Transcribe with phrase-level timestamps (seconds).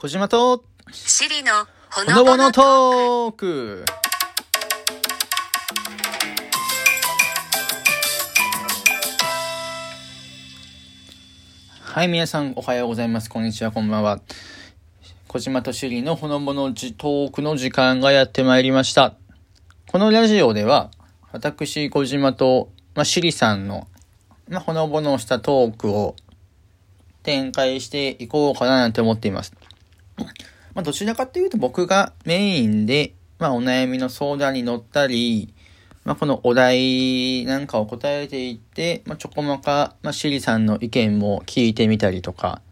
[0.00, 1.52] 小島と、シリの
[1.90, 3.84] ほほのぼののトーク。
[11.82, 13.28] はい、皆さんおはようございます。
[13.28, 14.20] こんにちは、こんばんは。
[15.28, 19.16] 小島とシリのほのぼのじトークの時間がやってまいりました。
[19.86, 20.90] このラジオでは、
[21.30, 23.86] 私、小島と、まあ、シリさんの、
[24.48, 26.16] まあ、ほのぼのしたトークを
[27.22, 29.59] 展開していこうかななんて思っています。
[30.74, 35.54] まあ、どちらかというと僕がメインで、まあ、お悩みの相談に乗ったり、
[36.04, 42.62] まあ、このお題なんかを答えていって、まあ、ちょこまか、まあ、シリさんの意見も聞いてみたりとか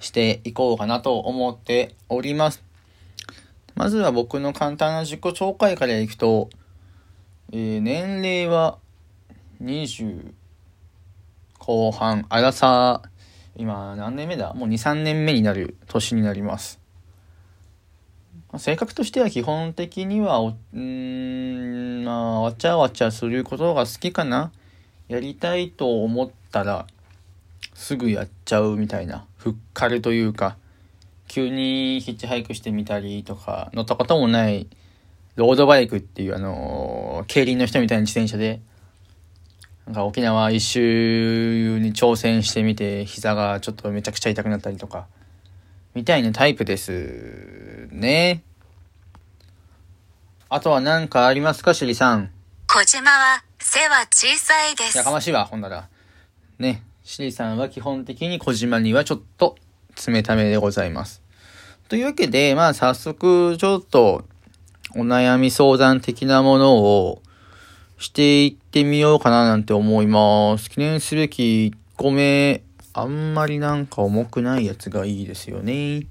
[0.00, 2.62] していこうかなと思っております。
[3.74, 6.50] まずは僕の簡単な自己紹介からいくと、
[7.52, 8.78] えー年齢は
[9.62, 10.32] 20
[11.58, 13.02] 後半、あらさ、
[13.56, 14.52] 今何年目だ？
[14.54, 16.81] もう2、3年目になる年になります。
[18.58, 24.52] 性格としては基本的には、うーん、まあ、わちゃわちゃすることが好きかな。
[25.08, 26.86] やりたいと思ったら、
[27.74, 29.26] すぐやっちゃうみたいな。
[29.36, 30.56] ふっかるというか、
[31.28, 34.66] 急にヒッチハイクしてみたりとか、乗ったこともない、
[35.36, 38.60] ロードバイクっていうあのー競輪の人みたいな自転車で、
[39.86, 45.06] なんか沖縄一周に挑戦してみて、膝がちょっとめちゃくちゃ痛くなったりとか、
[45.94, 48.42] みたいなタイプですね。
[50.54, 52.30] あとは何かありますか、しりさん？
[52.68, 55.10] 小島は背は小さいですやか。
[55.10, 55.88] ましいわ、ほんなら。
[56.58, 56.82] ね。
[57.02, 59.56] しりさんは基本的に小島にはちょっと
[60.06, 61.22] 冷ためでございます。
[61.88, 64.26] というわけで、まあ早速ちょっと
[64.94, 67.22] お悩み相談的なものを
[67.96, 70.68] していってみようかななんて思います。
[70.68, 76.08] 記念すべき1個目、あんまりなんか重くないやつがいいですよね。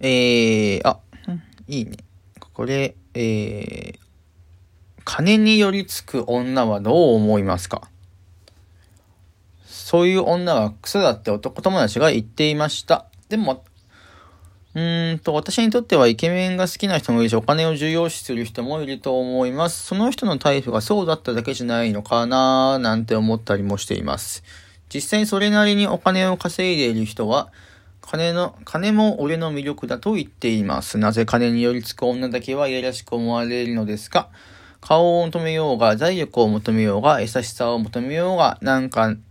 [0.00, 1.98] えー、あ、うんいいね。
[2.54, 3.98] これ、えー、
[5.04, 7.88] 金によりつく女はどう思いますか？
[9.66, 13.06] そういう女はクソだって男友達が言っていました。
[13.28, 13.64] でも、
[14.74, 19.84] うーんと、私にとってはイケメンが好きな人もいるし、お金を重要視する人もいると思います。
[19.84, 24.42] その人のタイプがそうだっただけじゃないのかななんて思ったりもしています。
[24.92, 27.50] 実際それなりにお金を稼いでいる人は、
[28.02, 30.98] 金の、金も俺の魅力だと言っています。
[30.98, 34.28] なぜ金によりつく女だけはいやらしく思われるのですか？
[34.80, 39.22] 顔を求めようが、財力を求めようが、優しさを求めようが、なんか、ん？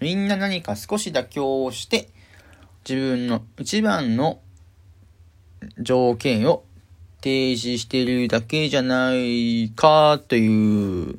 [0.00, 2.08] みんな何か少し妥協をして、
[2.88, 4.40] 自分の一番の
[5.78, 6.64] 条件を
[7.22, 11.18] 提示しているだけじゃないかという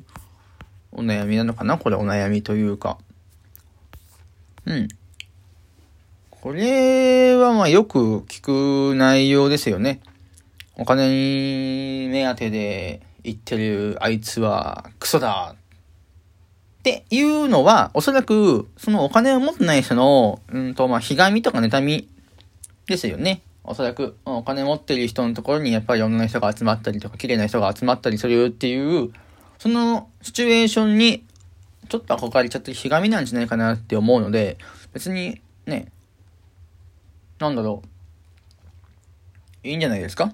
[0.92, 1.78] お悩みなのかな？
[1.78, 2.98] これお悩みというか。
[4.66, 4.88] うん。
[6.40, 10.00] これはまあよく聞く内容ですよね。
[10.76, 15.54] お金に目当てで言ってるあいつはクソだ
[16.80, 22.08] っていうのは、おそらく、そのお金を持ってない人の、うんと、まあ、ひがみとか妬み
[22.86, 23.42] ですよね。
[23.64, 29.12] おそらく、お金持ってる人のところにやっぱり女の人が集まったりとか、綺麗な人が集まったりするっていう、
[29.58, 31.22] そのシチュエーションに、
[31.90, 34.56] ちょっと憧れちゃってひがみなんじゃないかなって思うので、
[34.94, 35.92] 別に、ね、
[37.40, 37.82] なんだろ
[39.64, 39.66] う。
[39.68, 40.32] いいんじゃないですか？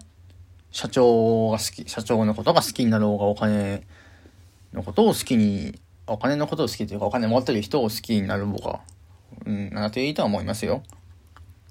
[0.72, 3.86] 社長が好き、社長のことが好きになろうが、お金
[4.72, 5.78] のことを好きに、
[6.08, 8.80] お金のことを好きというか、お金持ってる人を好きになる方が、
[9.46, 10.82] うん、なっていいとは思いますよ。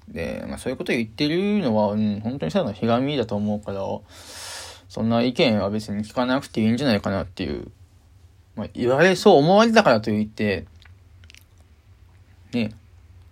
[0.08, 3.80] で、まあそういうこと言ってるのは、うん、本当にただのひがみだと思うから、
[4.88, 7.70] そんな意見は別に聞かなくていいんじゃないかなっていう。
[8.54, 10.64] まあ言われそう思われたからといって、
[12.52, 12.72] ね、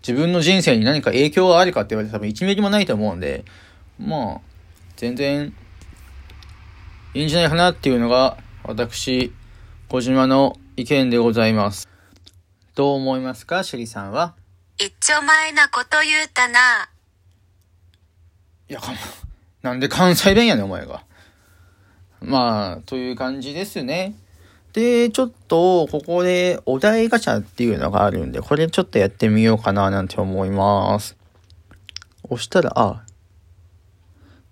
[0.07, 3.47] 自分の人生に何か影響があるかって言われたら多分1ミリもないと思うんで、
[3.99, 4.41] まあ、
[4.97, 5.55] 全然、
[7.15, 9.33] いいんじゃないかなっていうのが、私、
[9.89, 11.89] 小島の意見でございます。
[12.75, 14.35] どう思いますか、シェリさんは？
[14.77, 16.91] 一丁前なこと言うたな。
[18.69, 18.93] いや、か
[19.63, 21.03] なんで関西弁やねん、お前が。
[22.21, 24.17] まあ、という感じですね。
[24.75, 31.17] で、ちょっと、ここでお題ガチャっていうのがあるんで、これちょっとやってみようかななんて思います。
[32.25, 33.05] 押したら、あ、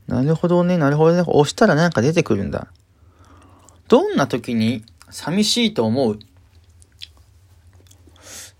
[0.06, 1.22] なるほどね、なるほどね。
[1.26, 2.68] 押したらなんか出てくるんだ。
[3.88, 6.18] どんな時に寂しいと思う？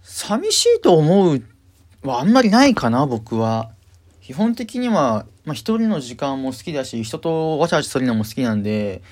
[0.02, 1.42] 寂しいと思う
[2.02, 3.70] はあんまりないかな、僕は。
[4.20, 9.02] 基本的には、まあ、一人の時間も好きだし、人とわちゃわちゃするのも好きなんで、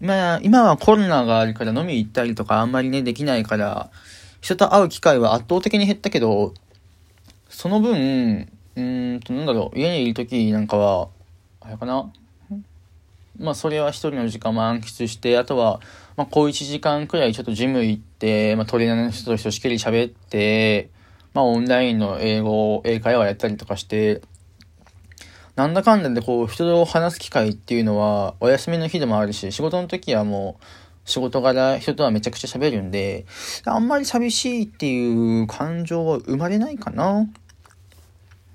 [0.00, 3.90] まあ、今はコロナがあるから飲み行ったりとかあんまりね、できないから、
[4.40, 6.54] 人と会う機会は圧倒的に減ったけど、
[7.48, 11.08] その分、ーんと、なんだろう、家にいるときなんかは、
[11.60, 12.12] あれかな？
[13.38, 15.80] まあ、それは一人の時間満喫して、あとは、
[16.16, 20.90] まあ、小1時間くらいちょっとジム行って、まあ、トレーナーの人とひとしきり喋って、
[21.34, 24.22] まあ、オンラインの英語、英会話やったりとかして、
[25.58, 30.64] なんだかんだでこう、人と話す機会っていうのは、お休みの日でもあるし、仕事の時はもう、
[31.04, 33.26] 仕事柄人とはめちゃくちゃ喋るんで、
[33.64, 37.28] あんまり寂しいっていう感情は生まれないかな。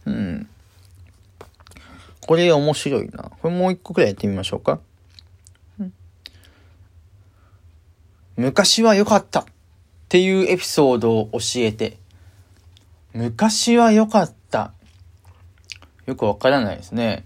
[0.06, 0.48] うん。
[2.26, 3.32] これ面白いな。
[3.42, 4.80] これもう一個くらいやってみましょうか。
[5.78, 5.94] うん
[8.38, 9.46] 昔は良かったっ
[10.08, 11.98] ていうエピソードを教えて。
[13.12, 14.43] 昔は良かった。
[16.06, 17.26] よくわからないですね。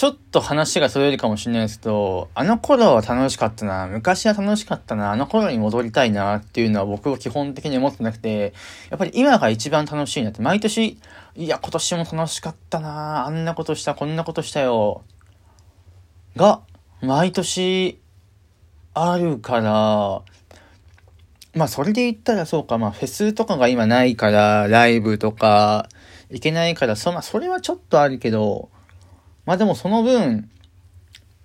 [0.00, 8.54] ちょっと話がそれるかもしれないですけど、あの頃は楽しかったな、昔は楽しかったな、あの頃に戻りたいなっていうのは僕は基本的に思ってなくて、
[8.88, 10.98] やっぱり今が一番楽しいなって、毎年、
[11.36, 15.02] いや、今年も楽しかったな、あんなことした、こんなことしたよ、
[16.34, 16.62] が、
[17.02, 18.00] 毎年、
[18.94, 20.22] あるから、
[21.52, 25.90] まあそれで言ったらそうか、まあフェスとかが今ないから、ライブとか、
[26.30, 28.70] 行けないから、そ、まあそれはちょっとあるけど、
[29.46, 30.50] まあでもその分、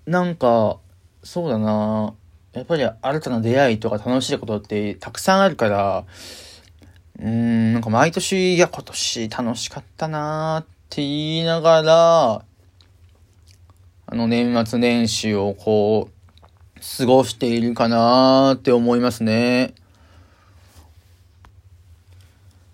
[0.06, 0.78] なんか、
[1.24, 2.14] そうだな
[2.54, 6.06] やっぱり新たな出会いとか楽しいことってたくさんあるから、
[7.20, 12.46] うーん、なんか毎年、いや、今年楽しかったなーって言いながら、
[14.08, 16.16] あの年末年始をこう、
[16.98, 19.74] 過ごしているかなーって思いますね。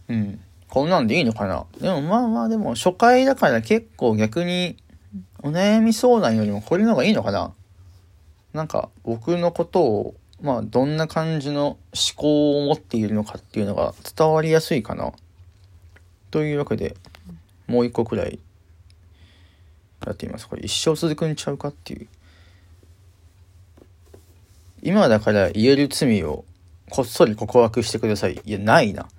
[0.09, 0.39] うん。
[0.71, 1.65] こんなんでいいのかな？
[1.81, 4.77] でもまあまあでも初回だから結構逆に
[5.43, 7.53] お悩み相談よりもこれの方がいいのかな？
[8.53, 11.77] なんか僕のことを、まあどんな感じの思
[12.15, 15.11] 考を持っているのかっていうのが伝わりやすいかな？
[16.31, 16.95] というわけで、
[17.67, 18.39] もう一個くらい
[20.05, 20.47] やってみます。
[20.47, 22.07] これ一生続くんちゃうかっていう。
[24.81, 26.45] 今だから言える罪を
[26.89, 28.41] こっそり告白してください。
[28.45, 29.09] いや、ないな。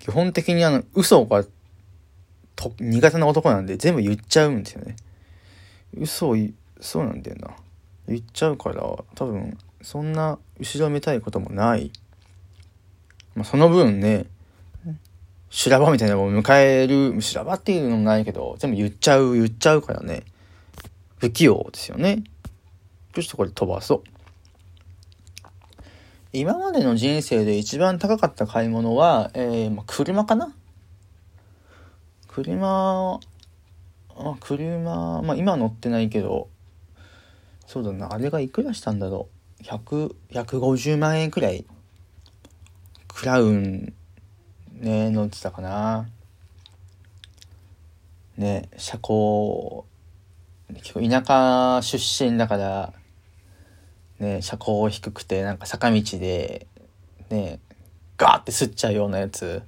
[0.00, 1.44] 基本的にあの、嘘が
[2.56, 4.96] と苦手な男なんで全部言っちゃうんですよね。
[5.96, 6.36] 嘘を
[6.80, 7.56] そうなんだよな。
[8.08, 8.82] 言っちゃうから
[9.14, 11.92] 多分そんな後ろめたいこともない、
[13.34, 14.26] まあ、その分ね
[15.48, 20.24] 修羅場みたいなのを迎える修羅場っていうのもないけど全部言っちゃう言っちゃうからね。
[21.18, 22.24] 不器用ですよね。
[23.14, 24.19] ちょっとこれ飛ばそう。
[26.32, 30.54] 今までの人生で一番高かった買い物は、えー、まあ、車かな？
[32.28, 33.18] 車
[34.14, 36.48] あ、車、まあ今乗ってないけど、
[37.66, 39.28] そうだな、あれがいくらしたんだろ
[39.60, 41.64] う？100、150万円くらい、
[43.08, 43.92] クラウン、
[44.74, 46.08] ね、乗ってたかな。
[48.36, 49.84] ね、車高、
[50.74, 52.92] 結構田舎出身だから、
[54.20, 56.66] ね、車高低くて、なんか坂道で、
[57.30, 57.58] ね、
[58.16, 59.62] ガーって吸っちゃうようなやつ、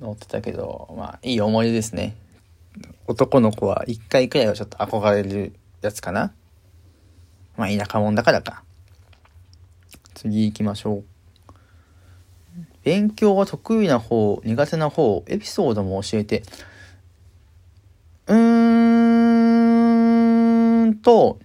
[0.00, 2.16] 乗ってたけど、まあ、いい思い出ですね。
[3.06, 5.52] 男の子は一回くらいはちょっと憧れる
[5.82, 6.32] やつかな。
[7.56, 8.62] まあ田舎者だからか。
[10.14, 11.04] 次行きましょう。
[12.84, 16.42] 勉強は得意な方、苦手な方、エピソードも教えて。
[18.26, 18.36] うー
[20.86, 21.38] んと、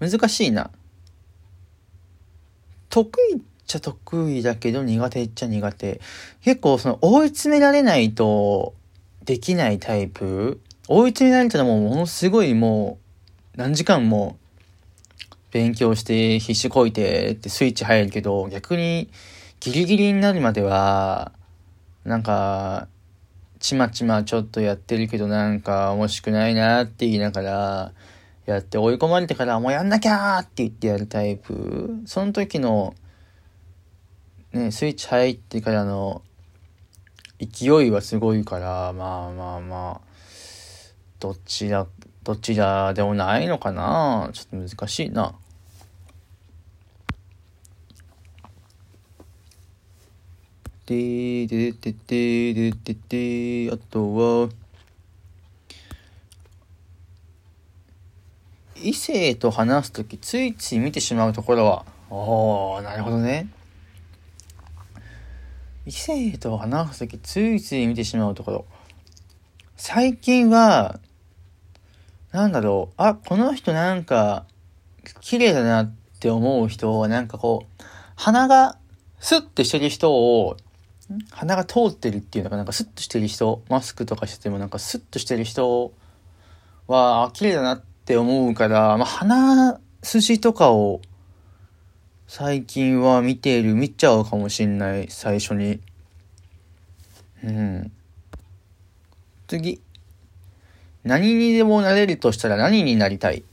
[0.00, 0.70] 難しいな。
[2.90, 6.00] 得意っちゃ得意だけど苦手っちゃ苦手。
[6.42, 8.74] 結構その追い詰められないと
[9.24, 12.98] できないタイプ追い詰められたらもうものすごいも
[13.54, 14.38] う何時間も
[15.50, 19.10] 勉強して必死こいてってスイッチ入るけど逆に
[19.60, 21.32] ギリギリになるまでは
[22.04, 22.88] なんか
[23.58, 27.92] ちまちまちょっとやってるけどなんか面白くないなって言いながら
[28.50, 32.94] やって追い込まれてからもうやんなきゃーって言ってやるタイプその時の
[34.52, 36.22] ねスイッチ入ってからの
[37.40, 40.08] 勢いはすごいから、まあまあまあ、
[41.20, 41.86] どちら、
[42.24, 45.34] どちらでもないのかなちょっと難しいな。
[50.86, 54.48] で、で、で、で、で、で、で、あとは、
[58.82, 63.48] 異性と話すときついつい見てしまうところは、おー、なるほどね。
[65.86, 68.64] 異性と話すときついつい見てしまうところ。
[69.76, 71.00] 最近は、
[72.32, 74.44] なんだろう、あ、この人なんか、
[75.20, 77.84] 綺麗だなって思う人はなんかこう、
[78.16, 78.76] 鼻が
[79.20, 80.56] スッてしてる人を
[81.30, 85.92] 鼻が通ってるっていうのがなんかスッとしてる人、マスクとかしててもなんかスッとしてる人
[86.86, 91.02] は、あ綺麗だなって思うから、まあ、鼻筋とかを
[92.26, 95.78] 最近は見ている、見ちゃうかもしんない、最初に。
[97.44, 97.92] うん。
[99.46, 99.82] 次。
[101.04, 103.44] 何にでもなれるとしたら何になりたい？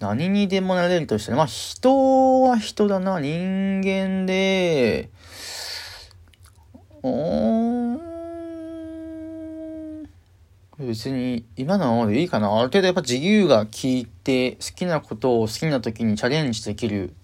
[0.00, 3.20] 何にでもなれるとしたら、まあ人は人だな。
[3.20, 5.08] 人間で、
[7.02, 7.75] うーん
[10.78, 12.48] 別に今のままでいいかな。
[12.48, 17.14] ある程度やっぱ自由が効いて、好きなことを好きな時にチャレンジできる、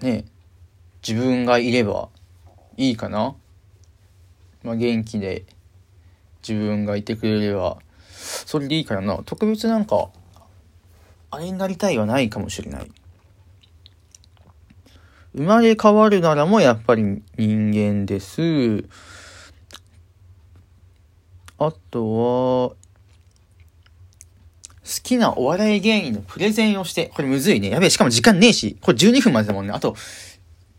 [0.00, 0.26] ね、
[1.06, 2.10] 自分がいれば
[2.76, 3.34] いいかな。
[4.62, 5.46] まあ元気で
[6.46, 7.78] 自分がいてくれれば、
[8.10, 9.18] それでいいからな。
[9.24, 10.10] 特別なんか、
[11.30, 12.90] あれになりたいはないかもしれない。
[15.34, 18.84] 生まれ変わるならもやっぱり人間です。
[21.66, 22.84] あとは、
[24.84, 27.70] 好きなお笑い芸人のプレゼンをして、これむずいね。
[27.70, 29.72] やべえ、しかも時間ねえし、これ12分までだもんね。
[29.72, 29.96] あと、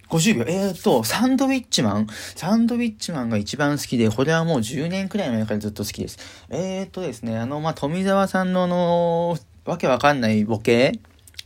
[0.10, 0.46] 50秒。
[0.48, 6.20] えーっと、サンドウィッチマンサンドウィッチマンが一番好きで、これはもう10年くらい前からずっと好きです。
[6.50, 11.00] えーっとですね、あの、まあ、富澤さんのあの、わけわかんないボケ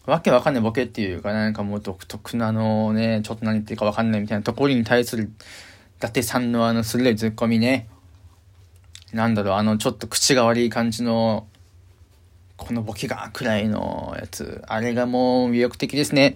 [0.05, 5.31] わけわかんないボケっていうか、なんかもう独特なあのね、ちょっと何言ってるかわかんないみたいなところに対する、
[5.97, 7.87] 伊達さんのあの、鋭いツッコミね。
[9.13, 11.47] なんだろう、あの、ちょっと口が悪い感じの、
[12.57, 14.61] このボケがくらいのやつ。
[14.67, 16.35] あれがもう魅力的ですね。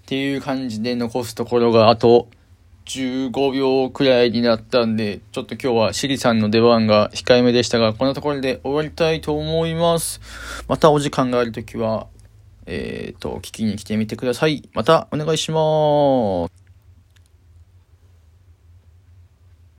[0.00, 2.28] っていう感じで残すところがあと
[2.86, 10.20] 15秒くらいになったんで、ちょっと今日はシリさんの出番が控えめでしたが、こんなところで終わりたいと思います。
[10.68, 12.06] またお時間があるときは、
[12.66, 14.68] えっ、と、聞きに来てみてください。
[14.72, 16.65] またお願いします。